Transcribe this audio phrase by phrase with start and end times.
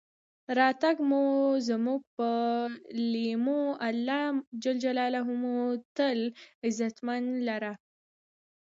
[0.57, 1.23] راتګ مو
[1.67, 2.29] زمونږ پۀ
[3.11, 4.21] لېمو، الله
[4.61, 4.63] ج
[5.41, 5.55] مو
[6.65, 7.73] عزتمن لره.